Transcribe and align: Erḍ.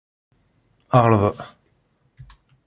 Erḍ. 0.99 1.23